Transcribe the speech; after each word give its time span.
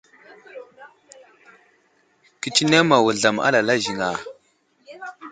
Kətsineŋ 2.41 2.83
ma 2.89 2.97
wuzlam 3.05 3.37
alala 3.47 3.73
ziŋ 3.83 3.99
a? 4.07 4.09